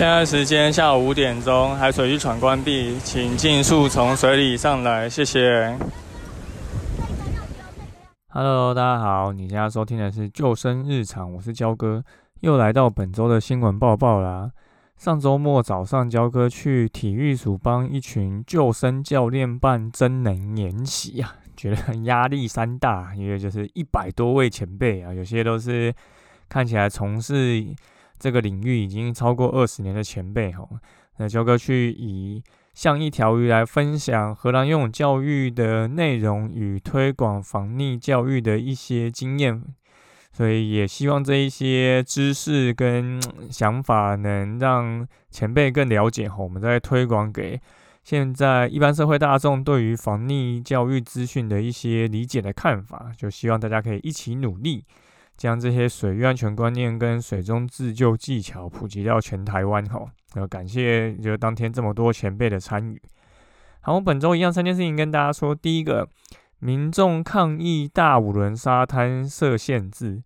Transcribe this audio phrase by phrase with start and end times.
[0.00, 5.76] 现在时间下午五点钟，海水浴场关闭，请尽速从水里上来，谢谢。
[8.28, 12.02] Hello，大家好，你现在收听的是救生日常，我是焦哥，
[12.40, 14.50] 又来到本周的新闻报报啦。
[14.96, 25.92] 上周末早上，焦哥去体育署帮一群救生教练办真能研习啊，觉得压力山大，因为就是一百多位前辈啊，有些都是
[26.48, 27.66] 看起来从事。
[28.20, 30.68] 这个领域已经超过二十年的前辈哈，
[31.16, 32.42] 那焦哥去以
[32.74, 39.62] 像一条鱼来分享荷兰游泳教育的内容与推广防溺教育的一些经验，
[40.32, 47.58] 所以也希望这一些知识跟想法能让前辈更了解哈，我们再推广给
[48.04, 54.84] 现在一般社会大众对于防溺教育资讯的一些理解的看法，就希望大家可以一起努力。
[55.40, 63.00] 将这些水域安全观念跟水中自救技巧普及到全台湾吼，要感谢就当天这么多前辈的参与。
[63.80, 65.54] 好，我本周一样三件事情跟大家说。
[65.54, 66.06] 第一个，
[66.58, 70.22] 民众抗议大五轮沙滩设限制。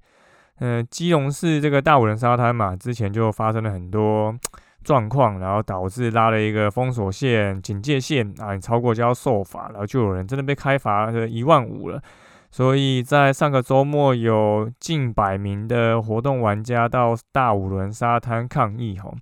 [0.58, 4.36] 呃，基隆市这个大五轮沙滩嘛，之前就发生了很多
[4.82, 12.02] 状况，然后导致拉了一个封锁线、警戒线啊，超过就要受罚，然后就有人真的被开罚了一万五了。
[12.54, 18.96] 所以在上个周末，有近百名的活动玩家到大五轮沙滩抗议。
[18.96, 19.12] 吼，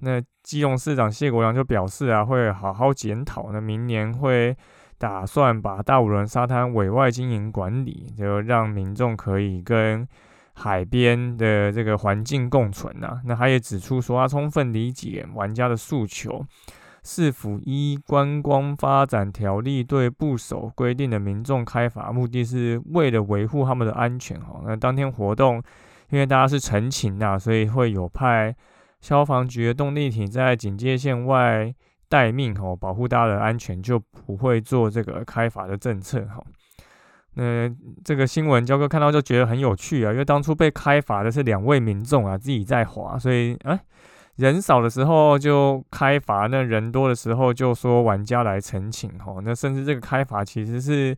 [0.00, 3.52] 那基隆市长谢国良就表示啊，会好好检讨。
[3.52, 4.56] 那明年会
[4.98, 10.04] 打算把大五轮沙滩委外经营管理，就让民众可以跟
[10.54, 13.20] 海边的这个环境共存呐。
[13.24, 16.44] 那他也指出说，他充分理解玩家的诉求。
[17.04, 24.40] 市府依观光发展条例对不守规定的民众开罚，目的是为了维护他们的安全。
[24.40, 25.60] 哈，那当天活动，
[26.10, 28.54] 因为大家是陈情呐，所以会有派
[29.00, 31.74] 消防局的动力艇在警戒线外
[32.08, 36.24] 待命，哈，保护大家的安全，就不会做这个开罚的政策。
[36.26, 36.40] 哈，
[37.34, 37.68] 那
[38.04, 43.80] 这个新闻，焦哥看到就觉得很有趣啊，因为当初被开罚的是两位民众啊，自己在滑，所以哎。
[44.36, 49.34] 人少的时候就开罚，那人多的时候就说玩家来澄清哈。
[49.42, 51.16] 那甚至这个开罚其实是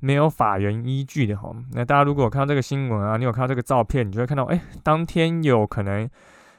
[0.00, 1.50] 没有法源依据的哈。
[1.72, 6.08] 那大家如果看到这个新闻啊，你有看到这个照片，你就会看到，哎，当天有可能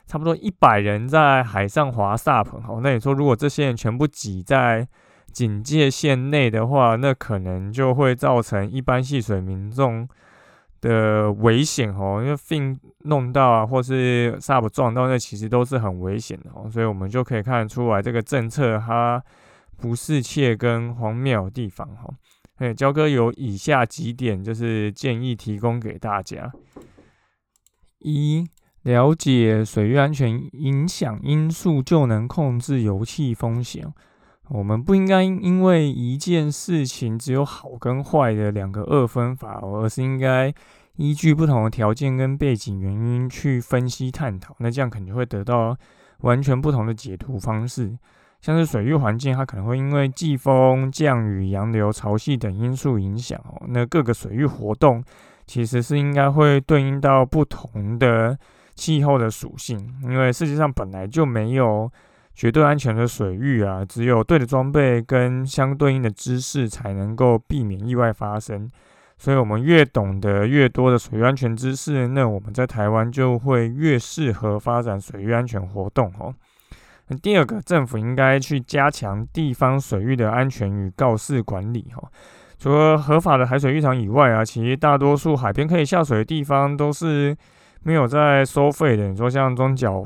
[0.05, 2.79] 差不多一百人在海上划 SUP 哈。
[2.83, 4.87] 那你说如果这些人全部挤在
[5.31, 10.07] 警戒线内的话，那可能就会造成一般戏水民众。
[10.85, 19.23] 的危险哦，因为 fin 弄到啊，或是 sub 撞到，那其实都是很危险的哦，所以我们就可以看得出来，这个政策它
[19.77, 22.07] 不是切跟荒谬的地方哈。
[22.57, 26.51] 哎，焦哥有以下几点，就是建议提供给大家：
[27.99, 28.45] 一、
[28.83, 33.91] 了解水域安全影响因素，就能控制油气风险。
[34.49, 40.53] 我们不应该因为一件事情只有好跟坏的两个二分法，而是应该
[40.97, 44.55] 依据不同的条件跟背景原因去分析探讨。
[44.59, 45.75] 那这样肯定会得到
[46.19, 47.97] 完全不同的解读方式。
[48.39, 53.65] 像是水域环境，它可能会因为季风、降雨、洋流、潮汐等因素影响哦。
[53.69, 55.03] 那各个水域活动
[55.47, 58.37] 其实是应该会对应到不同的
[58.75, 61.91] 气候的属性，因为世界上本来就没有。
[62.35, 68.69] 绝对安全的水域啊，只有对的装备跟相对应的知识，才能够避免意外发生。
[69.17, 76.35] 所以，我们越懂得越多的水域安全知识，那我们在台湾就会越适合发展水域安全活动哦。
[77.21, 82.03] 第二个，政府应该去加强地方水域的安全与告示管理哈。
[82.59, 87.35] 除了合法的海水浴场以外啊，其实大多数海边可以下水的地方都是。
[87.87, 90.03] 没有在收费的，你说像中角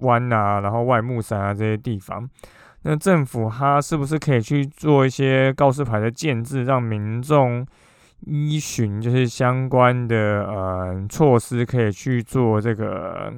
[0.00, 2.28] 湾啊，然后外木山啊这些地方，
[2.82, 7.66] 那政府它是不是可以去做一些告示牌的建制，让民众
[8.26, 13.32] 依循就是相关的呃措施，可以去做这个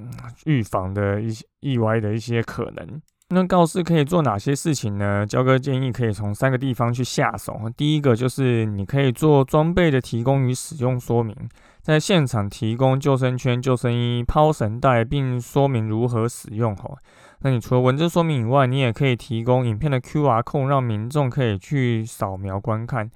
[0.46, 3.00] 预防的一些意外的一些可能？
[3.34, 5.24] 那告示可以做哪些事情呢？
[5.26, 7.58] 焦哥建议可以从三个地方去下手。
[7.74, 11.34] 第一个就是你可以做装备的提供与使用说明。
[11.80, 16.76] 在现场提供救生圈、救生衣、抛绳带，并说明如何使用。
[16.76, 16.98] 吼，
[17.40, 23.10] 那你除了文字说明以外，你也可以提供影片的 QR 码让民众可以去扫描观看。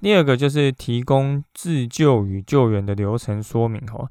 [0.00, 3.80] 第二个就是提供自救与救援的流程说明。
[3.86, 4.08] 吼，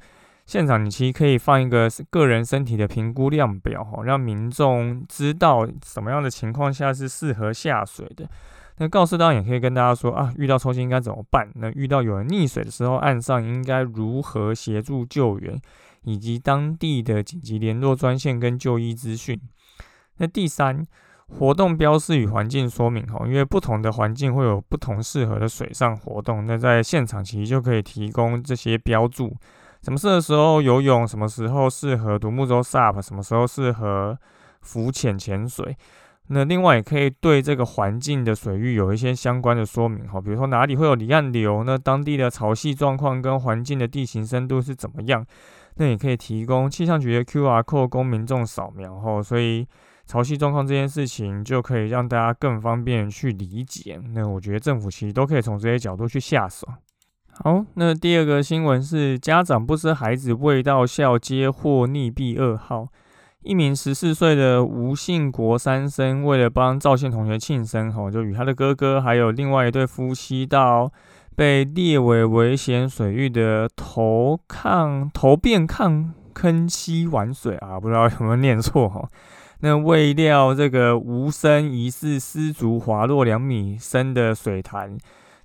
[0.52, 8.30] 现场你其实可以放一个个人身体的评估量表，吼，让民众知道什么样的情况下是适合下水的。
[8.76, 11.50] 那告示当然也可以跟大家说啊，遇到抽筋应该怎么办？
[11.56, 15.58] 那遇到有人溺水的时候，岸上应该如何协助救援，
[16.04, 19.40] 以及当地的紧急联络专线跟就医资讯。
[20.18, 20.86] 那第三，
[21.30, 26.46] 活动标示与环境说明哈，因为不同的环境会有不同适合的水上活动。
[26.46, 29.34] 那在现场其实就可以提供这些标注，
[29.82, 34.18] 什么适合时候游泳，什么时候适合独木舟 SUP，什么时候适合
[34.62, 35.76] 浮潜潜水。
[36.28, 45.26] 那另外也可以对这个环境的水域有一些相关的说明哈，比如说哪里会有离岸流，那当地的潮汐状况跟环境的地形深度是怎么样？
[45.76, 49.68] 那也可以提供气象局的 QR code 供民众扫描哈，所以
[50.06, 54.00] 潮汐状况这件事情就可以让大家更方便去理解。
[54.14, 56.68] 那我觉得政府其实都可以从这些角度去下手。
[57.44, 62.88] 好，那第二个新闻是家长不知孩子未到校接获溺毙二号。
[63.42, 70.92] 一名十四岁的吴姓国三生，为了帮赵姓同学庆生，吼，就与他的哥哥还有另外一对夫妻到
[71.36, 79.10] 被列为危险水域的头抗头变抗坑溪玩水啊，不知道有没有念错哈。
[79.62, 84.96] 那未料这个吴生疑似失足滑落两米深的水潭。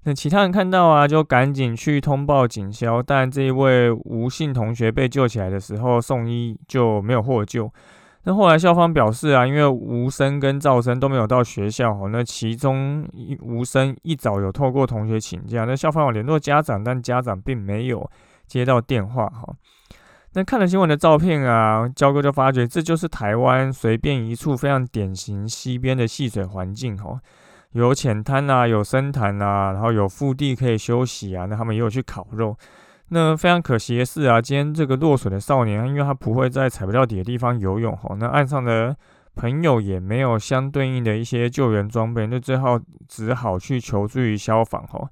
[0.09, 7.69] 那其他人看到啊，就赶紧去通报警消，但这一位吴姓同学被救起来的时候送医就没有获救。
[8.23, 13.05] 那后来校方表示啊，因为吴生跟赵生都没有到学校哈，那其中
[13.43, 18.09] 吴生一早有透过同学请假，那校方有联络家长，但家长并没有
[18.47, 19.53] 接到电话哈。
[20.35, 27.19] 那看了新闻的照片啊，焦哥就发觉这就是台湾随便一处非常典型溪边的戏水环境哈。
[27.77, 31.45] 有浅滩啊，有深潭啊，然后有腹地可以休息啊。
[31.45, 32.57] 那他们也有去烤肉。
[33.11, 38.17] 那非常可惜的是啊，今天这个落水的少年，因为他不会在踩不到底的地方游泳哈。
[38.19, 38.97] 那岸上的
[39.35, 45.07] 朋友也没有相对应的一些救援装备，那最后只好去求助于消防哈。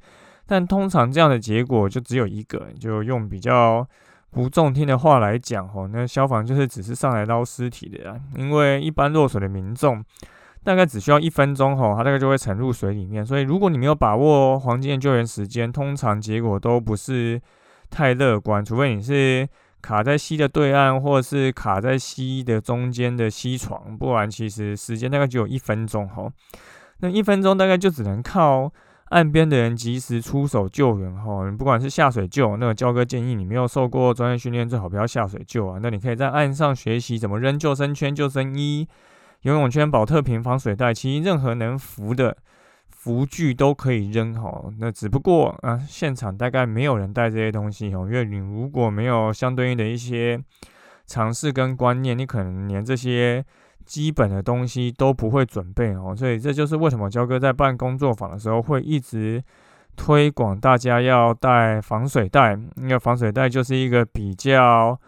[0.47, 3.87] 但通常这样的结果就只有一个，就用比较
[4.31, 8.19] 不中听的话来讲哈，那消防就是只是上来捞尸体的呀。
[8.37, 10.03] 因为一般落水的民众。
[10.65, 13.25] 大概只需要一分钟吼，它大概就会沉入水里面。
[13.25, 17.39] 所以如果你没有把握黄金的救援时间，通常结果都不是
[17.91, 18.65] 太乐观。
[18.65, 19.47] 除非你是
[19.83, 26.33] 卡在溪的对岸，或是卡在溪的中间的溪床，不然其实时间大概只有一分钟吼。
[27.01, 28.73] 那一分钟大概就只能靠
[29.11, 31.51] 岸边的人及时出手救援吼。
[31.51, 35.79] 你不管是下水救，那个教哥建议你没有受过专业训练，最好不要下水救啊。
[35.83, 38.89] 那你可以在岸上学习怎么扔救生圈、救生衣。
[39.45, 42.35] 游泳圈、保特瓶、防水袋，其实任何能浮的
[42.89, 44.73] 浮具都可以扔哈。
[44.79, 50.41] 那只不过啊，现场大概没有人带这些东西哦，因为你如果没有相对应的一些
[51.07, 53.45] 尝试跟观念，你可能连这些
[53.85, 56.15] 基本的东西都不会准备哦。
[56.17, 59.45] 所以这就是为什么焦哥在办工作坊的时候会一直
[59.95, 64.99] 推广大家要带防水袋，因为防水袋就是一个比较。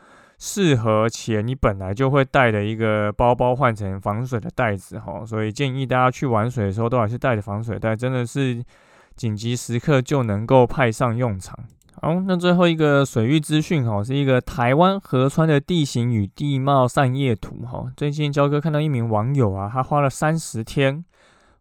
[0.47, 8.65] 适合且你本来就会带的一个包包换成防水的袋子哈，所以建议大家去玩水的时候都还是带着防水袋，真的是
[9.17, 11.59] 紧急时刻就能够派上用场。
[12.01, 17.91] 好，那最后一个水域资讯哈，是一个台湾河川的地形与地貌扇叶图哈。
[17.97, 21.05] 最近焦哥看到一名网友啊，他花了三十天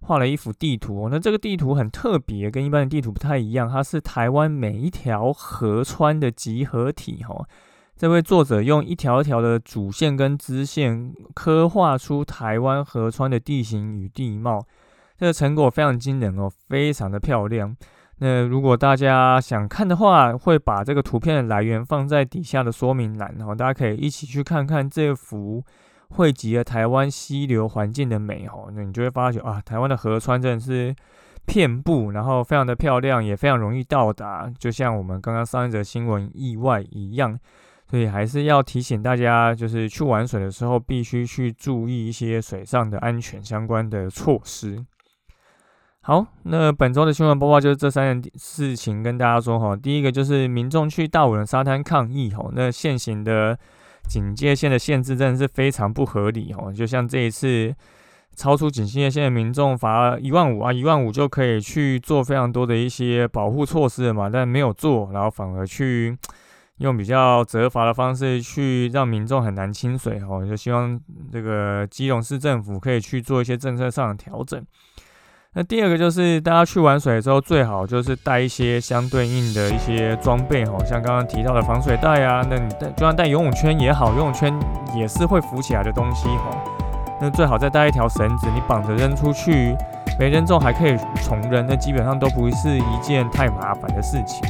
[0.01, 7.47] 画了一幅地图，那这个地图很特别，跟一般的地图不太一样，它是台湾每一条河川的集合体哈。
[7.97, 14.61] 这位作者用一条一条的主线跟支线刻画出台湾河川的地形与地貌，
[15.17, 17.73] 这个成果非常惊人哦，非常的漂亮。
[18.17, 25.63] 那如果大家想看的话，会把这个图片的来源放在底下的说明栏，然后大家可以一起去看看这幅
[26.09, 28.69] 汇集了台湾溪流环境的美哦。
[28.75, 30.93] 那你就会发觉啊，台湾的河川真的是
[31.45, 37.39] 遍布，然后非常的漂亮，也非常容易到达，就像我们刚刚上一则新闻意外一样。
[37.95, 44.83] 所以还是要提醒大家，就是去玩水的时候，必须去注意一些水上的安全相关的措施。
[46.01, 49.73] 好，那本周的新闻播报就是这三件事情跟大家说哈。
[49.77, 53.57] 第一个就是民众去大武仑沙滩抗议哈，那现行的
[54.09, 56.69] 警戒线的限制真的是非常不合理哈。
[56.73, 57.73] 就像这一次
[58.35, 66.17] 超出警戒线的民众罚一万五啊，一万五就可以去做非常多的一些保护措施了嘛，但没有做，然后反而去。
[66.79, 70.99] 用比较责罚的方式去让民众很难清水哦，就希望
[71.31, 74.61] 这个基隆市政府可以去做一些政策上的调整。
[75.53, 84.53] 那第二个就是大家去玩水的时候，最好就是带一些相对应的一些装备哦，像刚刚提到的防水袋啊，那你带就算带游泳圈也好，游泳圈
[84.93, 86.61] 也是会浮起来的东西哈。
[87.21, 89.73] 那最好再带一条绳子，你绑着扔出去，
[90.19, 94.43] 没扔中还可以重扔，那基本上都不是一件太麻烦的事情。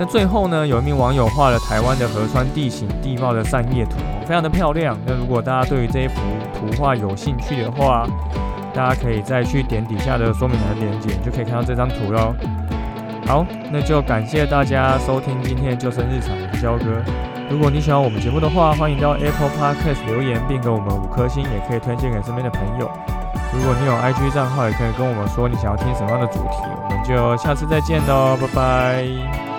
[0.00, 4.96] 那最后呢，有一名网友画了台湾的河川地形地貌的扇叶图，非常的漂亮。
[5.04, 6.14] 那如果大家对于这一幅
[6.54, 8.06] 图画有兴趣的话，
[8.72, 12.34] 大家可以再去点底下的说明栏链接，就可以看到这张图喽。
[13.26, 16.84] 好，那就感谢大家收听今天的救生日常，我是焦哥。
[17.50, 22.90] 如果你喜欢我们节目的话，欢迎到 Apple Podcast 留言，并给我们五颗星，也可以推荐给身边的朋友。
[23.52, 26.56] 如果你有 IG 账号，也可以跟我们说你想要听什么样的主题，
[26.88, 29.49] 我们就下次再见喽，拜拜。